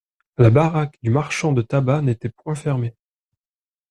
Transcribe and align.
La 0.39 0.49
baraque 0.49 0.97
du 1.03 1.11
marchand 1.11 1.51
de 1.51 1.61
tabac 1.61 2.01
n'était 2.01 2.29
point 2.29 2.55
fermée. 2.55 2.95